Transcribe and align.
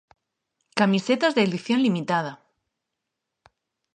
Camisetas 0.79 1.35
de 1.35 1.43
edición 1.47 1.79
limitada. 1.83 2.33